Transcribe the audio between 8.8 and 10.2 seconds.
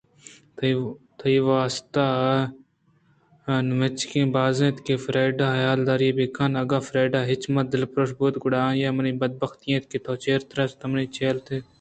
منی بد بحتی اِنت تو